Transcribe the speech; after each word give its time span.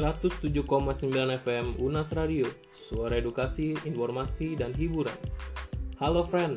107,9 0.00 1.12
FM 1.44 1.76
Unas 1.76 2.16
Radio, 2.16 2.48
suara 2.72 3.20
edukasi, 3.20 3.76
informasi, 3.84 4.56
dan 4.56 4.72
hiburan. 4.72 5.12
Halo 6.00 6.24
friend, 6.24 6.56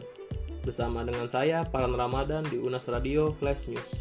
bersama 0.64 1.04
dengan 1.04 1.28
saya 1.28 1.68
Paran 1.68 1.92
Ramadan 1.92 2.48
di 2.48 2.56
Unas 2.56 2.88
Radio 2.88 3.36
Flash 3.36 3.68
News. 3.68 3.92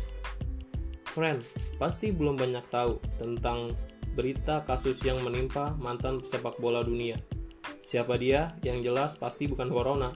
Friend, 1.10 1.42
pasti 1.74 2.15
belum 2.15 2.38
banyak 2.38 2.71
tahu 2.71 3.03
tentang 3.19 3.74
berita 4.15 4.63
kasus 4.63 5.03
yang 5.03 5.19
menimpa 5.26 5.74
mantan 5.74 6.22
sepak 6.22 6.63
bola 6.63 6.87
dunia. 6.87 7.19
Siapa 7.83 8.15
dia? 8.22 8.54
Yang 8.63 8.95
jelas 8.95 9.11
pasti 9.19 9.51
bukan 9.51 9.74
corona, 9.74 10.15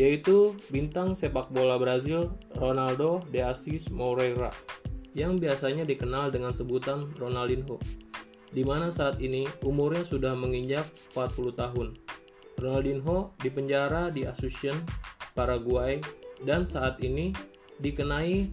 yaitu 0.00 0.56
bintang 0.72 1.12
sepak 1.12 1.52
bola 1.52 1.76
Brazil 1.76 2.32
Ronaldo 2.56 3.20
de 3.28 3.44
Assis 3.44 3.92
Moreira 3.92 4.48
yang 5.18 5.40
biasanya 5.40 5.82
dikenal 5.82 6.30
dengan 6.30 6.54
sebutan 6.54 7.10
Ronaldinho, 7.18 7.82
di 8.52 8.64
mana 8.64 8.88
saat 8.88 9.20
ini 9.20 9.44
umurnya 9.64 10.04
sudah 10.04 10.32
menginjak 10.32 10.84
40 11.12 11.52
tahun. 11.52 11.88
Ronaldinho 12.58 13.38
dipenjara 13.38 14.10
di 14.10 14.26
Asunción, 14.26 14.82
Paraguay, 15.36 16.02
dan 16.42 16.66
saat 16.66 16.98
ini 17.04 17.30
dikenai 17.78 18.50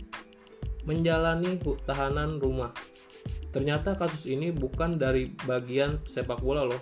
menjalani 0.86 1.58
tahanan 1.86 2.38
rumah. 2.38 2.70
Ternyata 3.50 3.98
kasus 3.98 4.30
ini 4.30 4.52
bukan 4.54 5.00
dari 5.00 5.34
bagian 5.48 6.04
sepak 6.06 6.44
bola 6.44 6.68
loh, 6.68 6.82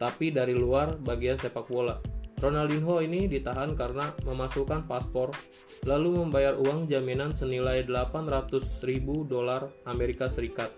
tapi 0.00 0.34
dari 0.34 0.56
luar 0.56 0.98
bagian 0.98 1.38
sepak 1.38 1.68
bola. 1.70 2.00
Ronaldinho 2.40 3.04
ini 3.04 3.28
ditahan 3.28 3.76
karena 3.76 4.16
memasukkan 4.24 4.88
paspor 4.88 5.36
lalu 5.84 6.24
membayar 6.24 6.56
uang 6.56 6.88
jaminan 6.88 7.36
senilai 7.36 7.84
800 7.84 8.80
ribu 8.88 9.28
dolar 9.28 9.68
Amerika 9.84 10.24
Serikat 10.24 10.72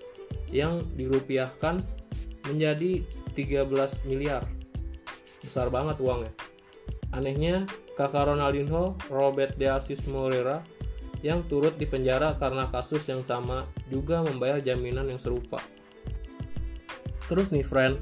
yang 0.52 0.84
dirupiahkan 0.94 1.80
menjadi 2.46 3.02
13 3.34 4.06
miliar. 4.06 4.44
Besar 5.42 5.72
banget 5.72 5.98
uangnya. 5.98 6.32
Anehnya, 7.10 7.66
kakak 7.98 8.30
Ronaldinho, 8.30 8.94
Robert 9.10 9.58
De 9.58 9.66
Assis 9.66 10.04
Moreira, 10.06 10.62
yang 11.24 11.42
turut 11.48 11.74
dipenjara 11.80 12.36
karena 12.36 12.68
kasus 12.70 13.02
yang 13.08 13.24
sama 13.26 13.66
juga 13.90 14.22
membayar 14.22 14.62
jaminan 14.62 15.08
yang 15.08 15.18
serupa. 15.18 15.58
Terus 17.26 17.48
nih 17.48 17.64
friend, 17.64 17.96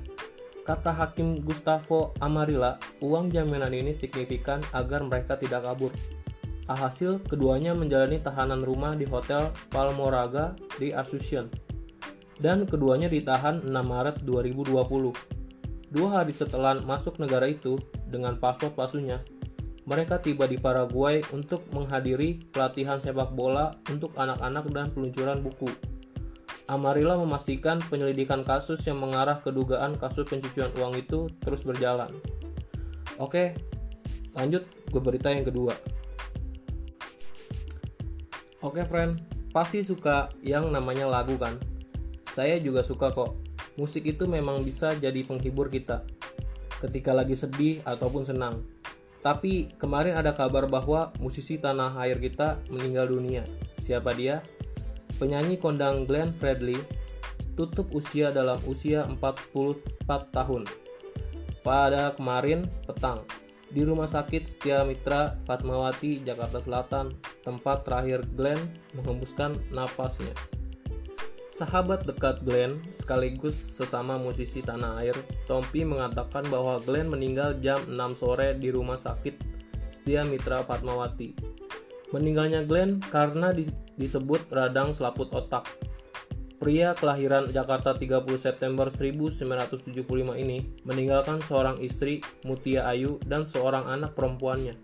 Kata 0.60 0.92
Hakim 0.92 1.42
Gustavo 1.42 2.14
Amarilla, 2.22 2.78
uang 3.02 3.32
jaminan 3.32 3.74
ini 3.74 3.90
signifikan 3.90 4.62
agar 4.70 5.02
mereka 5.02 5.34
tidak 5.34 5.66
kabur. 5.66 5.90
Alhasil, 6.70 7.18
keduanya 7.26 7.74
menjalani 7.74 8.22
tahanan 8.22 8.62
rumah 8.62 8.94
di 8.94 9.02
Hotel 9.02 9.50
Palmoraga 9.72 10.54
di 10.78 10.94
Asunción. 10.94 11.50
Dan 12.40 12.64
keduanya 12.64 13.12
ditahan 13.12 13.60
6 13.60 13.68
Maret 13.68 14.24
2020. 14.24 14.72
Dua 15.92 16.08
hari 16.08 16.32
setelah 16.32 16.80
masuk 16.80 17.20
negara 17.20 17.44
itu 17.44 17.76
dengan 18.08 18.40
paspor 18.40 18.72
palsunya, 18.72 19.20
mereka 19.84 20.22
tiba 20.22 20.48
di 20.48 20.56
Paraguay 20.56 21.20
untuk 21.36 21.68
menghadiri 21.74 22.40
pelatihan 22.48 23.02
sepak 23.02 23.34
bola 23.36 23.76
untuk 23.92 24.16
anak-anak 24.16 24.64
dan 24.72 24.86
peluncuran 24.94 25.44
buku. 25.44 25.68
Amarilla 26.70 27.18
memastikan 27.18 27.82
penyelidikan 27.82 28.46
kasus 28.46 28.78
yang 28.86 29.02
mengarah 29.02 29.42
ke 29.42 29.50
dugaan 29.50 29.98
kasus 29.98 30.22
pencucian 30.30 30.70
uang 30.78 30.94
itu 30.94 31.26
terus 31.42 31.66
berjalan. 31.66 32.14
Oke, 33.18 33.58
lanjut 34.38 34.62
ke 34.88 34.98
berita 35.02 35.34
yang 35.34 35.42
kedua. 35.42 35.74
Oke 38.62 38.86
friend, 38.86 39.18
pasti 39.50 39.82
suka 39.82 40.30
yang 40.46 40.70
namanya 40.70 41.10
lagu 41.10 41.34
kan? 41.34 41.58
Saya 42.30 42.62
juga 42.62 42.86
suka 42.86 43.10
kok. 43.10 43.36
Musik 43.74 44.06
itu 44.06 44.30
memang 44.30 44.62
bisa 44.62 44.94
jadi 44.94 45.26
penghibur 45.26 45.68
kita 45.68 46.06
ketika 46.80 47.12
lagi 47.12 47.36
sedih 47.36 47.82
ataupun 47.84 48.24
senang. 48.24 48.64
Tapi 49.20 49.76
kemarin 49.76 50.16
ada 50.16 50.32
kabar 50.32 50.64
bahwa 50.64 51.12
musisi 51.20 51.60
tanah 51.60 51.92
air 52.00 52.16
kita 52.16 52.56
meninggal 52.72 53.12
dunia. 53.12 53.44
Siapa 53.76 54.16
dia? 54.16 54.40
penyanyi 55.20 55.60
kondang 55.60 56.08
Glenn 56.08 56.32
Fredly 56.40 56.80
tutup 57.52 57.92
usia 57.92 58.32
dalam 58.32 58.56
usia 58.64 59.04
44 59.04 60.08
tahun 60.32 60.64
pada 61.60 62.16
kemarin 62.16 62.64
petang 62.88 63.28
di 63.68 63.84
Rumah 63.84 64.08
Sakit 64.08 64.48
Setia 64.48 64.82
Mitra 64.82 65.36
Fatmawati, 65.44 66.24
Jakarta 66.24 66.58
Selatan, 66.58 67.14
tempat 67.44 67.84
terakhir 67.86 68.26
Glenn 68.34 68.58
menghembuskan 68.96 69.60
napasnya. 69.70 70.32
Sahabat 71.50 72.06
dekat 72.06 72.46
Glenn 72.46 72.78
sekaligus 72.94 73.58
sesama 73.58 74.14
musisi 74.22 74.62
tanah 74.62 75.02
air, 75.02 75.18
Tompi 75.50 75.82
mengatakan 75.82 76.46
bahwa 76.46 76.78
Glenn 76.78 77.10
meninggal 77.10 77.58
jam 77.58 77.82
6 77.90 78.22
sore 78.22 78.54
di 78.54 78.70
Rumah 78.70 78.94
Sakit 78.94 79.34
Setia 79.90 80.22
Mitra 80.22 80.62
Fatmawati. 80.62 81.34
Meninggalnya 82.14 82.62
Glenn 82.62 83.02
karena 83.02 83.50
disebut 83.98 84.46
radang 84.54 84.94
selaput 84.94 85.34
otak. 85.34 85.66
Pria 86.62 86.94
kelahiran 86.94 87.50
Jakarta 87.50 87.98
30 87.98 88.30
September 88.38 88.86
1975 88.86 89.90
ini 90.38 90.70
meninggalkan 90.86 91.42
seorang 91.42 91.82
istri, 91.82 92.22
Mutia 92.46 92.86
Ayu, 92.86 93.18
dan 93.26 93.42
seorang 93.42 93.90
anak 93.90 94.14
perempuannya. 94.14 94.78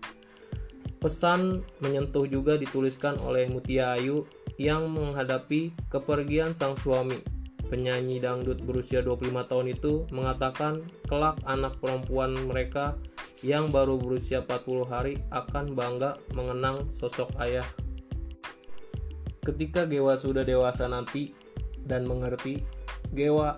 Pesan 0.99 1.63
menyentuh 1.79 2.27
juga 2.27 2.59
dituliskan 2.59 3.15
oleh 3.23 3.47
Mutia 3.47 3.95
Ayu 3.95 4.27
yang 4.57 4.89
menghadapi 4.89 5.73
kepergian 5.89 6.53
sang 6.53 6.77
suami. 6.77 7.21
Penyanyi 7.67 8.23
dangdut 8.23 8.63
berusia 8.63 9.03
25 9.03 9.49
tahun 9.49 9.67
itu 9.75 10.07
mengatakan 10.15 10.87
kelak 11.09 11.37
anak 11.43 11.77
perempuan 11.83 12.31
mereka 12.47 12.95
yang 13.45 13.69
baru 13.69 13.99
berusia 13.99 14.41
40 14.41 14.87
hari 14.87 15.19
akan 15.29 15.75
bangga 15.75 16.15
mengenang 16.31 16.79
sosok 16.95 17.27
ayah 17.43 17.67
Ketika 19.47 19.87
Gewa 19.87 20.19
sudah 20.19 20.43
dewasa 20.43 20.91
nanti 20.91 21.31
dan 21.79 22.03
mengerti, 22.03 22.67
Gewa 23.15 23.55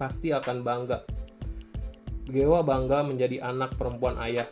pasti 0.00 0.32
akan 0.32 0.64
bangga. 0.64 1.04
Gewa 2.24 2.64
bangga 2.64 3.04
menjadi 3.04 3.44
anak 3.44 3.76
perempuan 3.76 4.16
ayah. 4.16 4.48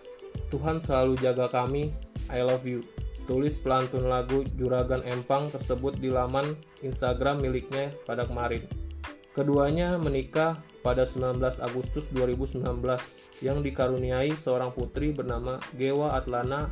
Tuhan 0.53 0.77
selalu 0.77 1.17
jaga 1.25 1.49
kami. 1.49 1.89
I 2.29 2.45
love 2.45 2.69
you. 2.69 2.85
Tulis 3.27 3.59
pelantun 3.59 4.07
lagu 4.07 4.47
Juragan 4.55 5.03
Empang 5.03 5.51
tersebut 5.51 5.99
di 5.99 6.15
laman 6.15 6.55
Instagram 6.87 7.43
miliknya 7.43 7.91
pada 8.07 8.23
kemarin. 8.23 8.63
Keduanya 9.35 9.99
menikah 9.99 10.63
pada 10.81 11.03
19 11.03 11.43
Agustus 11.59 12.07
2019 12.15 12.63
yang 13.43 13.61
dikaruniai 13.67 14.31
seorang 14.39 14.71
putri 14.71 15.11
bernama 15.11 15.59
Gewa 15.75 16.15
Atlana 16.15 16.71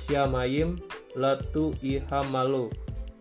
Syamayim 0.00 0.80
Latu 1.12 1.76
Ihamalo 1.84 2.72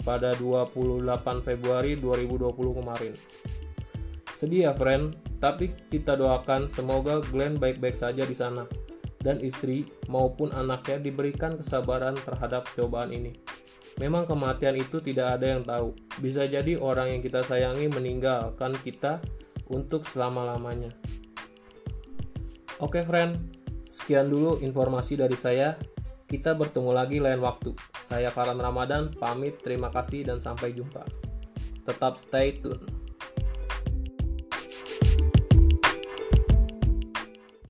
pada 0.07 0.31
28 0.39 1.03
Februari 1.43 1.99
2020 1.99 2.79
kemarin. 2.79 3.13
Sedih 4.31 4.71
ya 4.71 4.73
friend, 4.73 5.13
tapi 5.43 5.75
kita 5.91 6.15
doakan 6.15 6.71
semoga 6.71 7.19
Glenn 7.19 7.59
baik-baik 7.59 7.93
saja 7.93 8.23
di 8.23 8.33
sana 8.33 8.65
dan 9.21 9.37
istri 9.39 9.85
maupun 10.09 10.49
anaknya 10.51 10.97
diberikan 10.97 11.55
kesabaran 11.55 12.17
terhadap 12.17 12.65
cobaan 12.73 13.13
ini. 13.13 13.37
Memang 14.01 14.25
kematian 14.25 14.77
itu 14.79 14.97
tidak 15.03 15.39
ada 15.39 15.57
yang 15.57 15.63
tahu. 15.63 15.93
Bisa 16.17 16.49
jadi 16.49 16.79
orang 16.79 17.17
yang 17.17 17.21
kita 17.21 17.45
sayangi 17.45 17.85
meninggalkan 17.91 18.73
kita 18.81 19.21
untuk 19.69 20.07
selama-lamanya. 20.07 20.89
Oke 22.81 23.05
friend, 23.05 23.37
sekian 23.85 24.31
dulu 24.31 24.57
informasi 24.63 25.19
dari 25.19 25.37
saya. 25.37 25.77
Kita 26.25 26.55
bertemu 26.55 26.91
lagi 26.95 27.19
lain 27.19 27.43
waktu. 27.43 27.75
Saya 27.99 28.31
Farhan 28.31 28.57
Ramadan, 28.57 29.11
pamit, 29.11 29.59
terima 29.59 29.91
kasih 29.91 30.23
dan 30.23 30.39
sampai 30.39 30.71
jumpa. 30.71 31.03
Tetap 31.83 32.15
stay 32.15 32.55
tune. 32.55 33.00